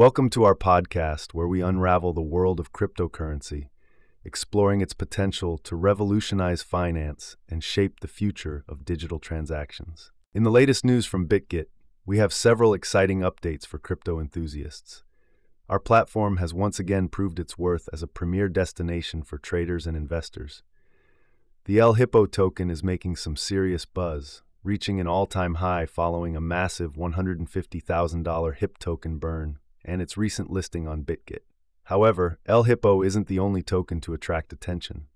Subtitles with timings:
[0.00, 3.68] Welcome to our podcast where we unravel the world of cryptocurrency,
[4.24, 10.10] exploring its potential to revolutionize finance and shape the future of digital transactions.
[10.32, 11.66] In the latest news from BitGet,
[12.06, 15.04] we have several exciting updates for crypto enthusiasts.
[15.68, 19.98] Our platform has once again proved its worth as a premier destination for traders and
[19.98, 20.62] investors.
[21.66, 26.36] The El Hippo token is making some serious buzz, reaching an all time high following
[26.36, 31.42] a massive $150,000 HIP token burn and its recent listing on BitGet.
[31.84, 35.06] However, El Hippo isn't the only token to attract attention.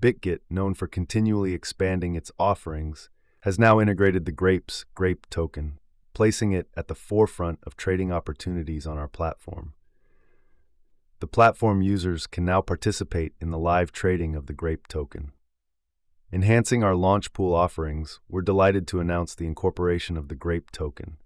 [0.00, 3.10] BitGet, known for continually expanding its offerings,
[3.40, 5.78] has now integrated the Grapes Grape token,
[6.14, 9.74] placing it at the forefront of trading opportunities on our platform.
[11.20, 15.32] The platform users can now participate in the live trading of the Grape token.
[16.32, 21.16] Enhancing our launch pool offerings, we're delighted to announce the incorporation of the Grape token.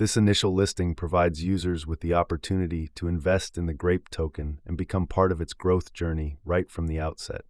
[0.00, 4.74] This initial listing provides users with the opportunity to invest in the Grape token and
[4.74, 7.42] become part of its growth journey right from the outset.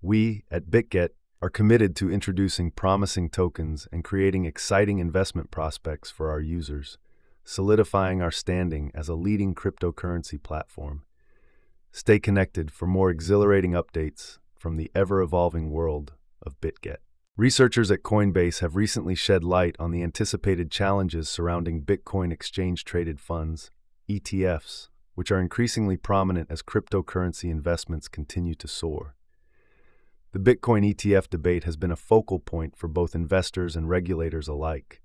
[0.00, 1.10] We, at BitGet,
[1.42, 6.96] are committed to introducing promising tokens and creating exciting investment prospects for our users,
[7.44, 11.02] solidifying our standing as a leading cryptocurrency platform.
[11.92, 17.00] Stay connected for more exhilarating updates from the ever evolving world of BitGet.
[17.40, 23.18] Researchers at Coinbase have recently shed light on the anticipated challenges surrounding Bitcoin exchange traded
[23.18, 23.70] funds,
[24.10, 29.14] ETFs, which are increasingly prominent as cryptocurrency investments continue to soar.
[30.32, 35.00] The Bitcoin ETF debate has been a focal point for both investors and regulators alike.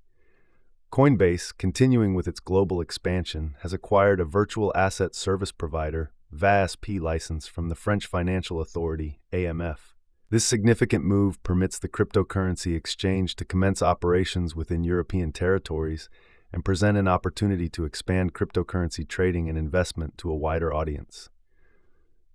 [0.92, 7.48] Coinbase, continuing with its global expansion, has acquired a virtual asset service provider, VASP license
[7.48, 9.95] from the French financial authority, AMF.
[10.36, 16.10] This significant move permits the cryptocurrency exchange to commence operations within European territories
[16.52, 21.30] and present an opportunity to expand cryptocurrency trading and investment to a wider audience.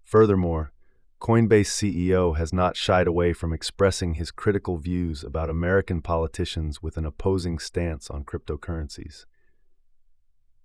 [0.02, 0.72] Furthermore,
[1.20, 6.96] Coinbase CEO has not shied away from expressing his critical views about American politicians with
[6.96, 9.26] an opposing stance on cryptocurrencies.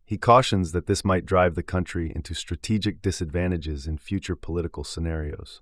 [0.06, 5.60] He cautions that this might drive the country into strategic disadvantages in future political scenarios.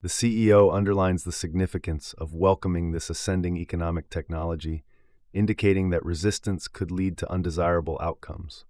[0.00, 4.84] The CEO underlines the significance of welcoming this ascending economic technology,
[5.32, 8.64] indicating that resistance could lead to undesirable outcomes.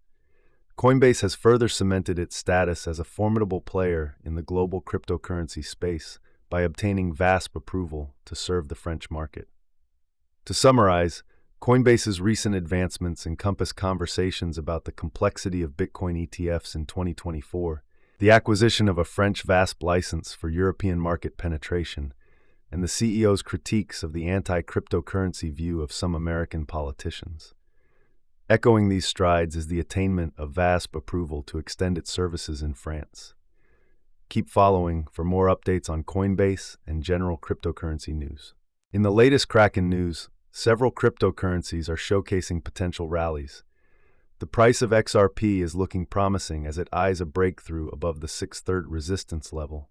[0.78, 6.18] Coinbase has further cemented its status as a formidable player in the global cryptocurrency space
[6.48, 9.48] by obtaining VASP approval to serve the French market.
[10.46, 11.24] To summarize,
[11.60, 17.82] Coinbase's recent advancements encompass conversations about the complexity of Bitcoin ETFs in 2024,
[18.18, 22.12] the acquisition of a French VASP license for European market penetration,
[22.70, 27.54] and the CEO's critiques of the anti cryptocurrency view of some American politicians.
[28.50, 33.34] Echoing these strides is the attainment of VASP approval to extend its services in France.
[34.28, 38.54] Keep following for more updates on Coinbase and general cryptocurrency news.
[38.92, 43.62] In the latest Kraken news, Several cryptocurrencies are showcasing potential rallies.
[44.40, 48.60] The price of XRP is looking promising as it eyes a breakthrough above the 6
[48.60, 49.88] third resistance level.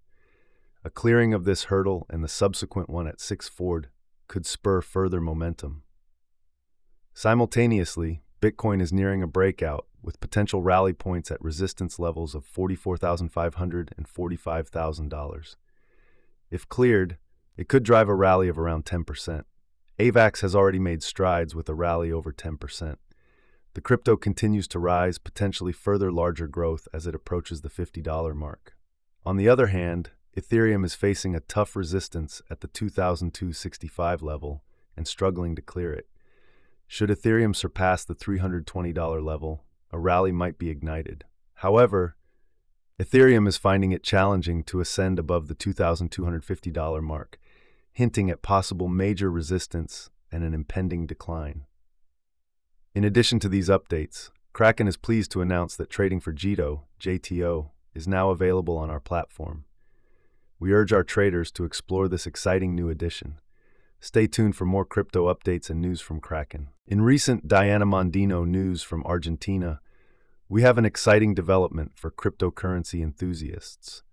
[0.85, 3.89] A clearing of this hurdle and the subsequent one at 6 Ford
[4.29, 5.83] could spur further momentum.
[7.13, 13.89] Simultaneously, Bitcoin is nearing a breakout with potential rally points at resistance levels of $44,500
[13.97, 15.55] and $45,000.
[16.49, 17.17] If cleared,
[17.57, 19.43] it could drive a rally of around 10%.
[19.99, 22.95] AVAX has already made strides with a rally over 10%.
[23.77, 28.75] The crypto continues to rise, potentially further larger growth as it approaches the $50 mark.
[29.23, 34.63] On the other hand, Ethereum is facing a tough resistance at the 2265 level
[34.95, 36.07] and struggling to clear it.
[36.87, 41.25] Should Ethereum surpass the $320 level, a rally might be ignited.
[41.57, 42.17] However,
[42.99, 47.37] Ethereum is finding it challenging to ascend above the $2,250 mark
[47.91, 51.65] hinting at possible major resistance and an impending decline.
[52.95, 57.69] In addition to these updates, Kraken is pleased to announce that trading for JITO, JTO,
[57.93, 59.65] is now available on our platform.
[60.59, 63.39] We urge our traders to explore this exciting new addition.
[63.99, 66.69] Stay tuned for more crypto updates and news from Kraken.
[66.87, 69.79] In recent Diana Mondino news from Argentina,
[70.49, 74.03] we have an exciting development for cryptocurrency enthusiasts.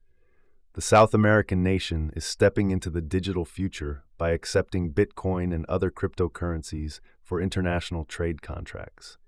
[0.74, 5.90] The South American nation is stepping into the digital future by accepting Bitcoin and other
[5.90, 9.18] cryptocurrencies for international trade contracts.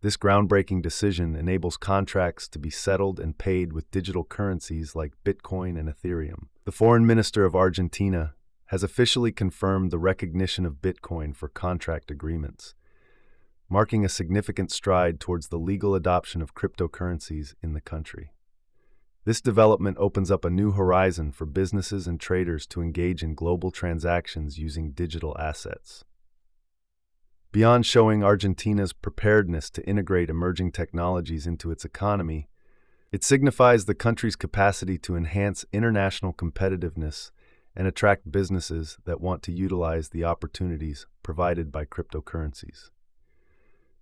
[0.00, 5.78] This groundbreaking decision enables contracts to be settled and paid with digital currencies like Bitcoin
[5.78, 6.48] and Ethereum.
[6.64, 8.34] The Foreign Minister of Argentina
[8.66, 12.74] has officially confirmed the recognition of Bitcoin for contract agreements.
[13.68, 18.30] marking a significant stride towards the legal adoption of cryptocurrencies in the country.
[19.24, 23.70] This development opens up a new horizon for businesses and traders to engage in global
[23.70, 26.04] transactions using digital assets.
[27.54, 32.48] Beyond showing Argentina's preparedness to integrate emerging technologies into its economy,
[33.12, 37.30] it signifies the country's capacity to enhance international competitiveness
[37.76, 42.90] and attract businesses that want to utilize the opportunities provided by cryptocurrencies.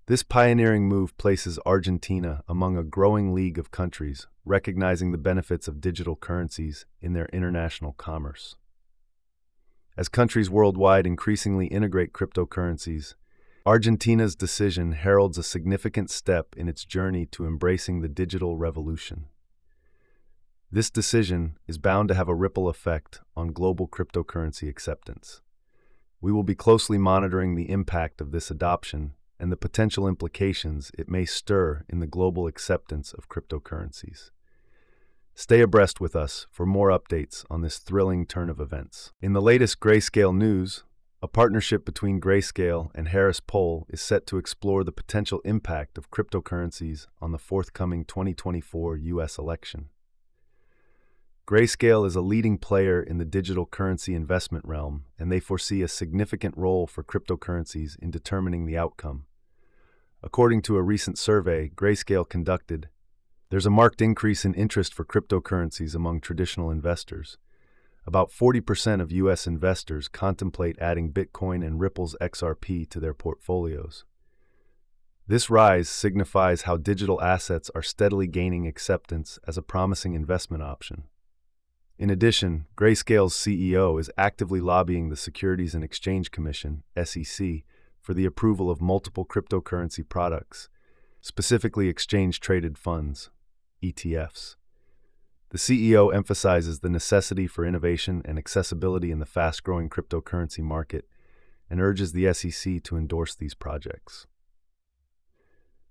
[0.06, 5.82] This pioneering move places Argentina among a growing league of countries recognizing the benefits of
[5.82, 8.56] digital currencies in their international commerce.
[9.94, 13.14] As countries worldwide increasingly integrate cryptocurrencies,
[13.64, 19.26] Argentina's decision heralds a significant step in its journey to embracing the digital revolution.
[20.70, 25.43] This decision is bound to have a ripple effect on global cryptocurrency acceptance.
[26.20, 31.09] We will be closely monitoring the impact of this adoption and the potential implications it
[31.09, 34.31] may stir in the global acceptance of cryptocurrencies.
[35.35, 39.12] Stay abreast with us for more updates on this thrilling turn of events.
[39.20, 40.85] In the latest Grayscale news,
[41.22, 46.10] a partnership between Grayscale and Harris Poll is set to explore the potential impact of
[46.10, 49.38] cryptocurrencies on the forthcoming 2024 U.S.
[49.38, 49.88] election.
[51.46, 55.88] Grayscale is a leading player in the digital currency investment realm, and they foresee a
[55.88, 59.26] significant role for cryptocurrencies in determining the outcome.
[60.25, 62.88] According to a recent survey Grayscale conducted,
[63.50, 67.38] there's a marked increase in interest for cryptocurrencies among traditional investors.
[68.04, 69.46] About 40% of U.S.
[69.46, 74.04] investors contemplate adding Bitcoin and Ripple's XRP to their portfolios.
[75.28, 81.04] This rise signifies how digital assets are steadily gaining acceptance as a promising investment option.
[81.96, 87.62] In addition, Grayscale's CEO is actively lobbying the Securities and Exchange Commission, SEC,
[88.00, 90.69] for the approval of multiple cryptocurrency products,
[91.20, 93.31] specifically exchange traded funds,
[93.81, 94.56] ETFs.
[95.52, 101.06] The CEO emphasizes the necessity for innovation and accessibility in the fast growing cryptocurrency market
[101.69, 104.26] and urges the SEC to endorse these projects.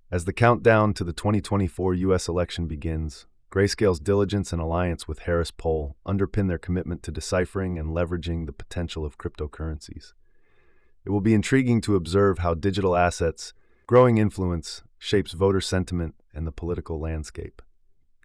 [0.10, 2.28] As the countdown to the 2024 U.S.
[2.28, 7.92] election begins, Grayscale's diligence and alliance with Harris Poll underpin their commitment to deciphering and
[7.92, 10.13] leveraging the potential of cryptocurrencies.
[11.06, 13.54] It will be intriguing to observe how digital assets'
[13.86, 17.62] growing influence shapes voter sentiment and the political landscape.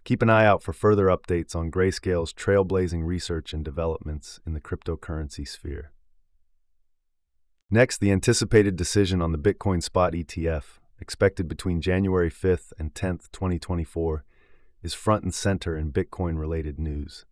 [0.07, 4.61] Keep an eye out for further updates on Grayscale's trailblazing research and developments in the
[4.61, 5.91] cryptocurrency sphere.
[7.69, 13.29] Next, the anticipated decision on the Bitcoin Spot ETF, expected between January 5th and 10th,
[13.33, 14.23] 2024,
[14.81, 17.25] is front and center in Bitcoin related news.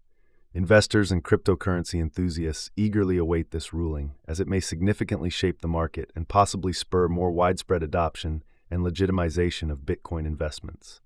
[0.53, 6.11] Investors and cryptocurrency enthusiasts eagerly await this ruling, as it may significantly shape the market
[6.13, 10.99] and possibly spur more widespread adoption and legitimization of Bitcoin investments.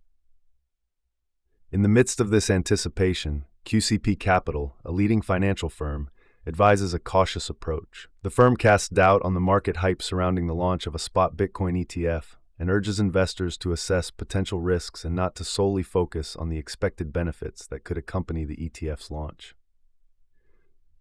[1.71, 6.09] In the midst of this anticipation, QCP Capital, a leading financial firm,
[6.47, 8.07] advises a cautious approach.
[8.23, 11.85] The firm casts doubt on the market hype surrounding the launch of a spot Bitcoin
[11.85, 16.57] ETF and urges investors to assess potential risks and not to solely focus on the
[16.57, 19.55] expected benefits that could accompany the ETF's launch.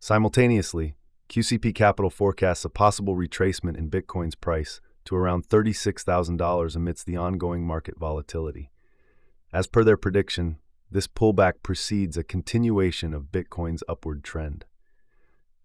[0.01, 0.97] Simultaneously,
[1.31, 7.67] QCP Capital forecasts a possible retracement in Bitcoin's price to around $36,000 amidst the ongoing
[7.67, 8.71] market volatility.
[9.53, 10.59] As per their prediction,
[10.91, 14.65] this pullback precedes a continuation of Bitcoin's upward trend.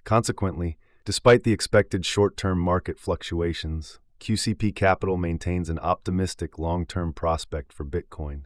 [0.04, 7.12] Consequently, despite the expected short term market fluctuations, QCP Capital maintains an optimistic long term
[7.14, 8.44] prospect for Bitcoin.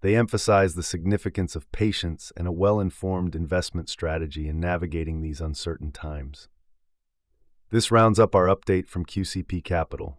[0.00, 5.40] They emphasize the significance of patience and a well informed investment strategy in navigating these
[5.40, 6.48] uncertain times.
[7.70, 10.17] This rounds up our update from QCP Capital.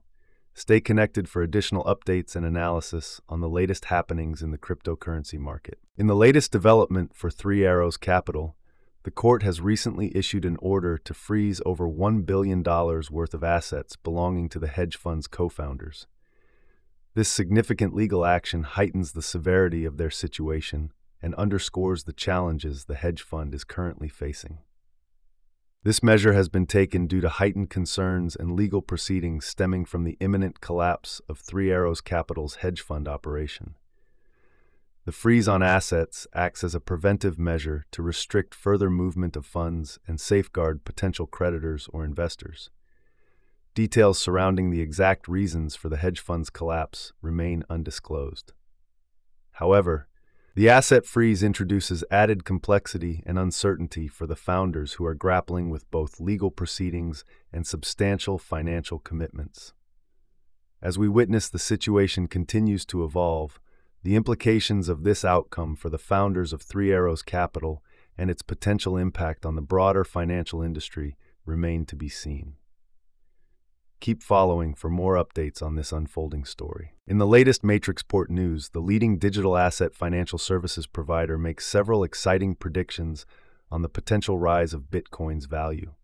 [0.59, 5.79] Stay connected for additional updates and analysis on the latest happenings in the cryptocurrency market.
[5.95, 8.57] In the latest development for Three Arrows Capital,
[9.03, 13.95] the court has recently issued an order to freeze over $1 billion worth of assets
[13.95, 16.07] belonging to the hedge fund's co founders.
[17.15, 22.95] This significant legal action heightens the severity of their situation and underscores the challenges the
[22.95, 24.57] hedge fund is currently facing.
[25.81, 30.17] This measure has been taken due to heightened concerns and legal proceedings stemming from the
[30.19, 33.75] imminent collapse of Three Arrows Capital's hedge fund operation.
[35.05, 39.99] The freeze on assets acts as a preventive measure to restrict further movement of funds
[40.05, 42.69] and safeguard potential creditors or investors.
[43.73, 48.51] Details surrounding the exact reasons for the hedge fund's collapse remain undisclosed.
[49.51, 50.09] However,
[50.55, 55.89] the asset freeze introduces added complexity and uncertainty for the founders who are grappling with
[55.91, 59.73] both legal proceedings and substantial financial commitments.
[60.81, 63.59] As we witness the situation continues to evolve,
[64.03, 67.83] the implications of this outcome for the founders of Three Arrows Capital
[68.17, 72.55] and its potential impact on the broader financial industry remain to be seen.
[74.01, 76.93] Keep following for more updates on this unfolding story.
[77.05, 82.55] In the latest Matrixport news, the leading digital asset financial services provider makes several exciting
[82.55, 83.25] predictions
[83.69, 85.95] on the potential rise of Bitcoin's value.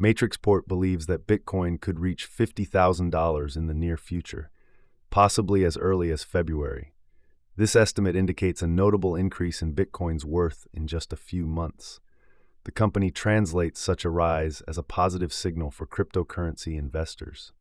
[0.00, 4.52] Matrixport believes that Bitcoin could reach $50,000 in the near future,
[5.10, 6.94] possibly as early as February.
[7.56, 11.98] This estimate indicates a notable increase in Bitcoin's worth in just a few months.
[12.64, 17.52] The company translates such a rise as a positive signal for cryptocurrency investors.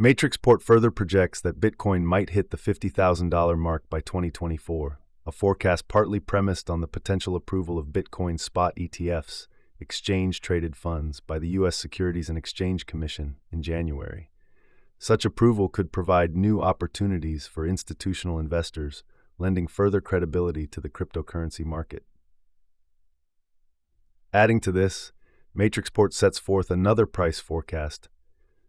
[0.00, 6.20] Matrixport further projects that Bitcoin might hit the $50,000 mark by 2024, a forecast partly
[6.20, 9.46] premised on the potential approval of Bitcoin spot ETFs,
[9.78, 11.76] exchange traded funds, by the U.S.
[11.76, 14.30] Securities and Exchange Commission in January.
[14.98, 19.02] Such approval could provide new opportunities for institutional investors,
[19.38, 22.04] lending further credibility to the cryptocurrency market.
[24.32, 25.12] Adding to this,
[25.56, 28.08] Matrixport sets forth another price forecast,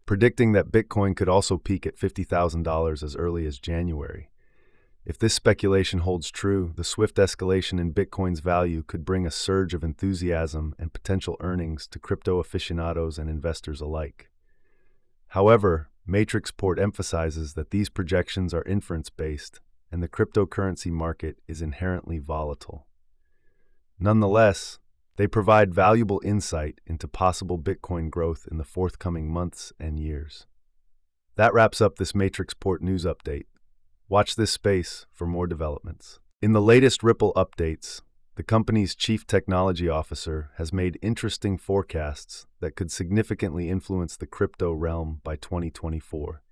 [0.06, 4.30] predicting that Bitcoin could also peak at $50,000 as early as January.
[5.04, 9.74] If this speculation holds true, the swift escalation in Bitcoin's value could bring a surge
[9.74, 14.30] of enthusiasm and potential earnings to crypto aficionados and investors alike.
[15.28, 22.18] However, Matrixport emphasizes that these projections are inference based and the cryptocurrency market is inherently
[22.18, 22.86] volatile.
[23.98, 24.78] Nonetheless,
[25.16, 30.46] they provide valuable insight into possible Bitcoin growth in the forthcoming months and years.
[31.36, 33.46] That wraps up this Matrixport news update.
[34.08, 36.18] Watch this space for more developments.
[36.40, 38.02] In the latest Ripple updates,
[38.34, 44.72] the company's chief technology officer has made interesting forecasts that could significantly influence the crypto
[44.72, 46.42] realm by 2024.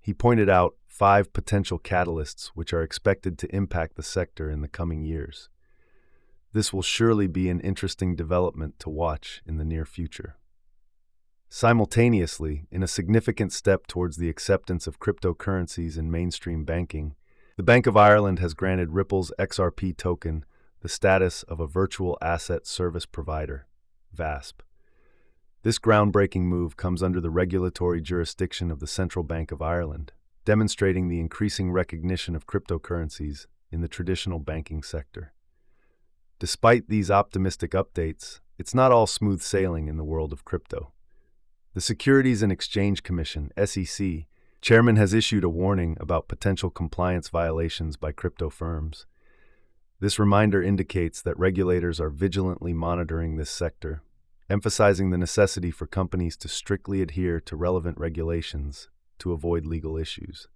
[0.00, 4.68] He pointed out five potential catalysts which are expected to impact the sector in the
[4.68, 5.50] coming years.
[6.56, 10.38] This will surely be an interesting development to watch in the near future.
[11.50, 17.14] Simultaneously, in a significant step towards the acceptance of cryptocurrencies in mainstream banking,
[17.58, 20.46] the Bank of Ireland has granted Ripple's XRP token
[20.80, 23.66] the status of a virtual asset service provider,
[24.14, 24.62] VASP.
[25.62, 30.12] This groundbreaking move comes under the regulatory jurisdiction of the Central Bank of Ireland,
[30.46, 35.34] demonstrating the increasing recognition of cryptocurrencies in the traditional banking sector.
[36.38, 40.92] Despite these optimistic updates, it's not all smooth sailing in the world of crypto.
[41.72, 44.26] The Securities and Exchange Commission, SEC,
[44.60, 49.06] chairman has issued a warning about potential compliance violations by crypto firms.
[49.98, 54.02] This reminder indicates that regulators are vigilantly monitoring this sector,
[54.50, 58.90] emphasizing the necessity for companies to strictly adhere to relevant regulations
[59.20, 60.48] to avoid legal issues.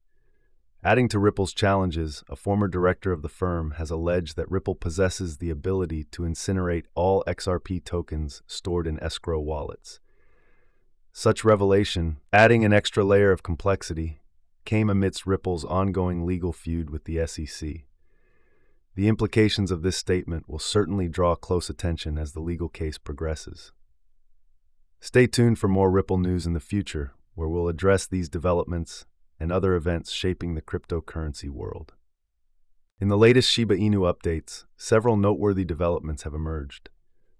[0.83, 5.37] Adding to Ripple's challenges, a former director of the firm has alleged that Ripple possesses
[5.37, 10.01] the ability to incinerate all XRP tokens stored in escrow wallets.
[11.13, 14.21] Such revelation, adding an extra layer of complexity,
[14.65, 17.85] came amidst Ripple's ongoing legal feud with the SEC.
[18.95, 23.73] The implications of this statement will certainly draw close attention as the legal case progresses.
[24.99, 29.05] Stay tuned for more Ripple news in the future, where we'll address these developments
[29.41, 31.95] and other events shaping the cryptocurrency world.
[33.01, 36.91] In the latest Shiba Inu updates, several noteworthy developments have emerged.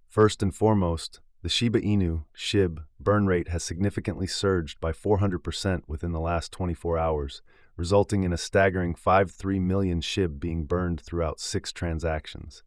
[0.09, 6.13] First and foremost, the Shiba Inu SHIB burn rate has significantly surged by 400% within
[6.13, 7.43] the last 24 hours,
[7.77, 12.63] resulting in a staggering 5.3 million SHIB being burned throughout six transactions.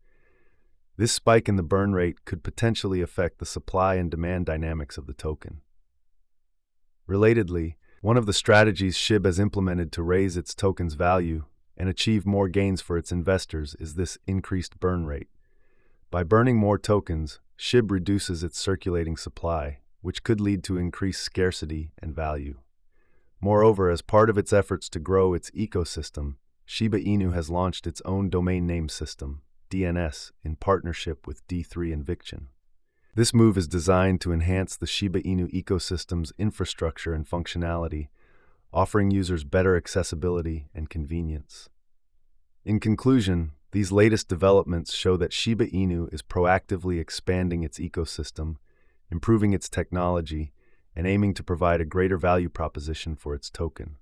[0.95, 5.07] This spike in the burn rate could potentially affect the supply and demand dynamics of
[5.07, 5.61] the token.
[7.09, 11.45] Relatedly, one of the strategies SHIB has implemented to raise its token's value
[11.77, 15.29] and achieve more gains for its investors is this increased burn rate.
[16.11, 21.93] By burning more tokens, SHIB reduces its circulating supply, which could lead to increased scarcity
[21.97, 22.57] and value.
[23.39, 28.01] Moreover, as part of its efforts to grow its ecosystem, Shiba Inu has launched its
[28.03, 32.49] own domain name system, DNS, in partnership with D3 Inviction.
[33.15, 38.07] This move is designed to enhance the Shiba Inu ecosystem's infrastructure and functionality,
[38.73, 41.69] offering users better accessibility and convenience.
[42.65, 48.55] In conclusion, these latest developments show that Shiba Inu is proactively expanding its ecosystem,
[49.11, 50.51] improving its technology,
[50.95, 53.97] and aiming to provide a greater value proposition for its token.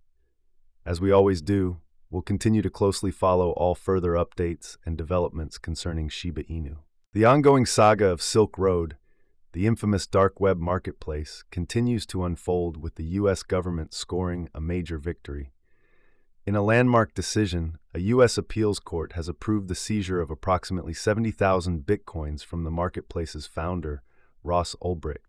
[0.86, 6.08] As we always do, we'll continue to closely follow all further updates and developments concerning
[6.08, 6.78] Shiba Inu.
[7.14, 8.96] The ongoing saga of Silk Road,
[9.54, 13.44] the infamous dark web marketplace continues to unfold with the U.S.
[13.44, 15.52] government scoring a major victory.
[16.46, 18.38] In a landmark decision, a U.S.
[18.38, 24.02] appeals court has approved the seizure of approximately 70,000 bitcoins from the marketplace's founder,
[24.44, 25.26] Ross Ulbricht.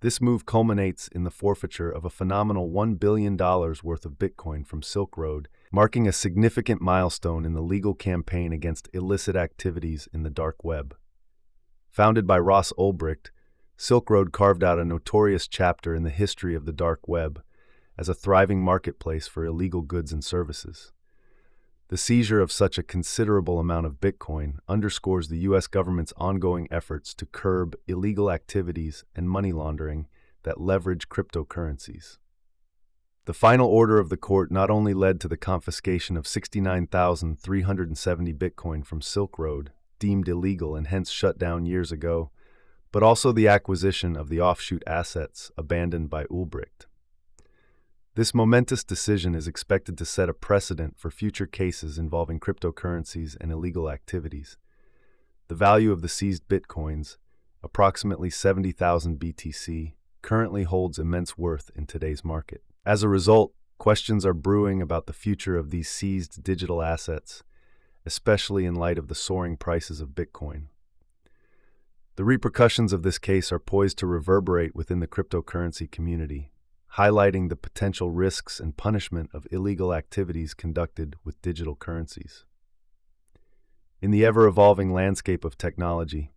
[0.00, 4.82] This move culminates in the forfeiture of a phenomenal $1 billion worth of Bitcoin from
[4.82, 10.30] Silk Road, marking a significant milestone in the legal campaign against illicit activities in the
[10.30, 10.96] dark web.
[11.92, 13.30] Founded by Ross Ulbricht,
[13.76, 17.42] Silk Road carved out a notorious chapter in the history of the dark web
[17.98, 20.92] as a thriving marketplace for illegal goods and services.
[21.88, 25.66] The seizure of such a considerable amount of Bitcoin underscores the U.S.
[25.66, 30.06] government's ongoing efforts to curb illegal activities and money laundering
[30.44, 32.16] that leverage cryptocurrencies.
[33.26, 38.82] The final order of the court not only led to the confiscation of 69,370 Bitcoin
[38.82, 42.32] from Silk Road, deemed illegal and hence shut down years ago,
[42.90, 46.86] but also the acquisition of the offshoot assets abandoned by Ulbricht.
[48.16, 53.52] This momentous decision is expected to set a precedent for future cases involving cryptocurrencies and
[53.52, 54.56] illegal activities.
[55.46, 57.16] The value of the seized bitcoins,
[57.62, 62.64] approximately 70,000 BTC, currently holds immense worth in today's market.
[62.84, 67.44] As a result, questions are brewing about the future of these seized digital assets,
[68.04, 70.64] especially in light of the soaring prices of Bitcoin.
[72.16, 76.52] The repercussions of this case are poised to reverberate within the cryptocurrency community,
[76.96, 82.44] highlighting the potential risks and punishment of illegal activities conducted with digital currencies.
[84.02, 86.32] In the ever evolving landscape of technology,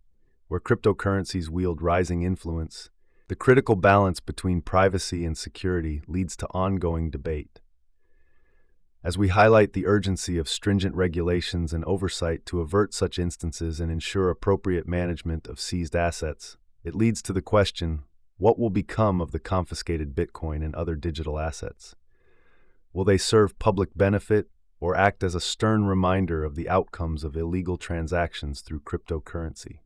[0.48, 2.88] where cryptocurrencies wield rising influence,
[3.28, 7.60] the critical balance between privacy and security leads to ongoing debate.
[9.06, 13.88] As we highlight the urgency of stringent regulations and oversight to avert such instances and
[13.88, 18.02] ensure appropriate management of seized assets, it leads to the question
[18.36, 21.94] what will become of the confiscated Bitcoin and other digital assets?
[22.92, 24.48] Will they serve public benefit
[24.80, 29.78] or act as a stern reminder of the outcomes of illegal transactions through cryptocurrency?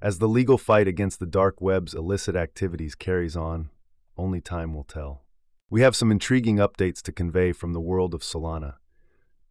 [0.00, 3.68] As the legal fight against the dark web's illicit activities carries on,
[4.16, 5.23] only time will tell.
[5.74, 8.76] We have some intriguing updates to convey from the world of Solana.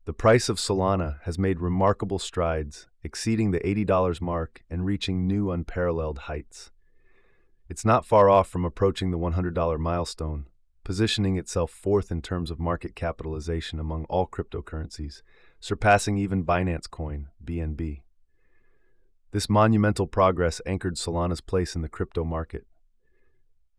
[0.05, 5.51] The price of Solana has made remarkable strides, exceeding the $80 mark and reaching new
[5.51, 6.71] unparalleled heights.
[7.67, 10.45] It's not far off from approaching the $100 milestone,
[10.85, 15.23] positioning itself fourth in terms of market capitalization among all cryptocurrencies,
[15.59, 17.99] surpassing even Binance Coin, BNB.
[19.31, 22.65] This monumental progress anchored Solana's place in the crypto market.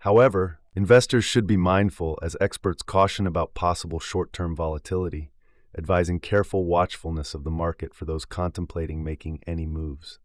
[0.00, 5.30] However, investors should be mindful as experts caution about possible short-term volatility,
[5.76, 10.18] advising careful watchfulness of the market for those contemplating making any moves.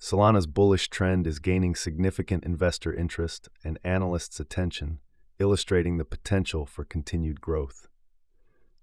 [0.00, 4.98] Solana's bullish trend is gaining significant investor interest and analysts' attention,
[5.38, 7.86] illustrating the potential for continued growth.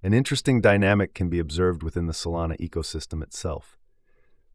[0.01, 3.77] An interesting dynamic can be observed within the Solana ecosystem itself.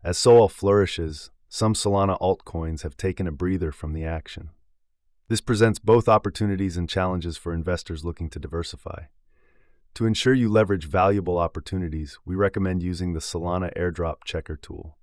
[0.02, 4.50] As Sol flourishes, some Solana altcoins have taken a breather from the action.
[5.28, 9.04] This presents both opportunities and challenges for investors looking to diversify.
[9.94, 14.98] To ensure you leverage valuable opportunities, we recommend using the Solana Airdrop Checker tool.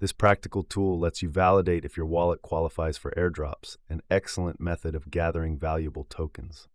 [0.00, 4.96] This practical tool lets you validate if your wallet qualifies for airdrops, an excellent method
[4.96, 6.66] of gathering valuable tokens.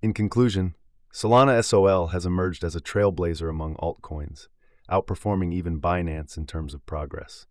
[0.00, 0.74] In conclusion,
[1.12, 4.48] Solana SOL has emerged as a trailblazer among altcoins,
[4.90, 7.46] outperforming even Binance in terms of progress.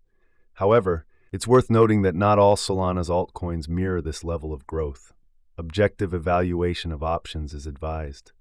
[0.54, 5.12] However, it's worth noting that not all Solana's altcoins mirror this level of growth.
[5.58, 8.32] Objective evaluation of options is advised.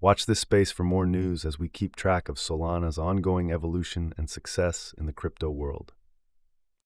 [0.00, 4.30] Watch this space for more news as we keep track of Solana's ongoing evolution and
[4.30, 5.94] success in the crypto world.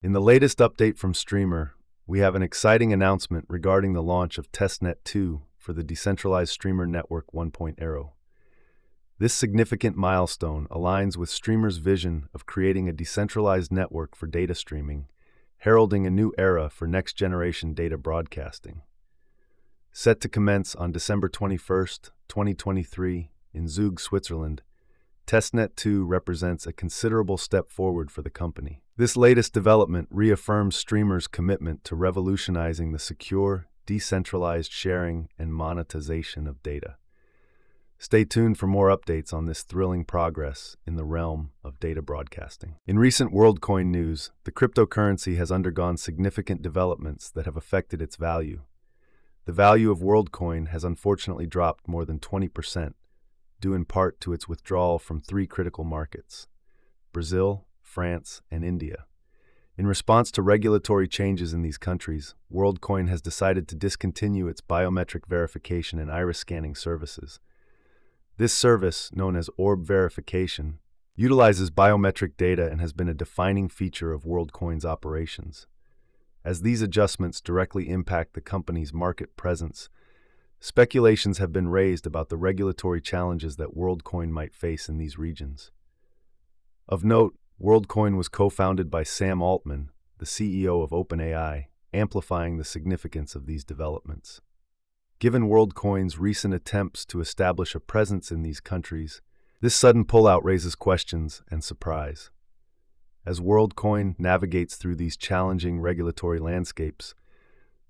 [0.02, 1.72] In the latest update from Streamr,
[2.06, 6.88] we have an exciting announcement regarding the launch of Testnet 2 for the Decentralized Streamr
[6.88, 8.10] Network 1.0.
[9.18, 15.08] This significant milestone aligns with Streamr's vision of creating a decentralized network for data streaming,
[15.66, 18.82] heralding a new era for next generation data broadcasting.
[19.90, 21.58] Set to commence on December 21,
[22.28, 24.62] 2023, in Zug, Switzerland,
[25.26, 28.80] Testnet 2 represents a considerable step forward for the company.
[28.96, 36.62] This latest development reaffirms Streamr's commitment to revolutionizing the secure, decentralized sharing and monetization of
[36.62, 36.94] data.
[37.98, 42.76] Stay tuned for more updates on this thrilling progress in the realm of data broadcasting.
[42.86, 48.60] In recent WorldCoin news, the cryptocurrency has undergone significant developments that have affected its value.
[49.46, 52.92] The value of WorldCoin has unfortunately dropped more than 20%,
[53.60, 56.48] due in part to its withdrawal from three critical markets
[57.12, 59.06] Brazil, France, and India.
[59.78, 65.26] In response to regulatory changes in these countries, WorldCoin has decided to discontinue its biometric
[65.26, 67.40] verification and iris scanning services.
[68.38, 70.78] This service, known as Orb Verification,
[71.14, 75.66] utilizes biometric data and has been a defining feature of WorldCoin's operations.
[76.44, 79.88] As these adjustments directly impact the company's market presence,
[80.60, 85.70] speculations have been raised about the regulatory challenges that WorldCoin might face in these regions.
[86.86, 93.34] Of note, WorldCoin was co-founded by Sam Altman, the CEO of OpenAI, amplifying the significance
[93.34, 94.42] of these developments.
[95.18, 99.22] Given WorldCoin's recent attempts to establish a presence in these countries,
[99.62, 102.30] this sudden pullout raises questions and surprise.
[103.24, 107.14] As WorldCoin navigates through these challenging regulatory landscapes,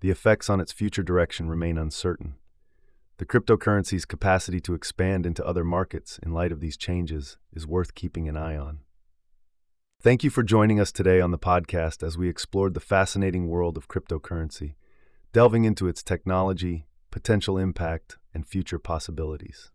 [0.01, 2.37] the effects on its future direction remain uncertain.
[3.19, 7.97] The cryptocurrency's capacity to expand into other markets in light of these changes is worth
[7.97, 8.81] keeping an eye on.
[10.01, 13.77] Thank you for joining us today on the podcast as we explored the fascinating world
[13.77, 14.75] of cryptocurrency,
[15.33, 16.87] delving into its technology,
[17.17, 19.71] potential impact, and future possibilities.